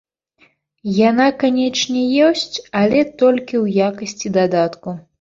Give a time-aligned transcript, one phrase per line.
[1.09, 2.01] Яна канечне
[2.31, 2.49] ёсць,
[2.83, 5.01] але толькі ў якасці дадатку.